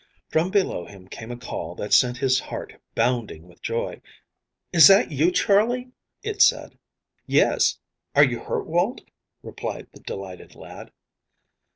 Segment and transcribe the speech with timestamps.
[0.29, 4.01] From below him came a call that sent his heart bounding with joy:
[4.73, 5.91] "Is that you, Charley?"
[6.23, 6.75] it said.
[7.27, 7.77] "Yes.
[8.15, 9.01] Are you hurt, Walt?"
[9.43, 10.91] replied the delighted lad.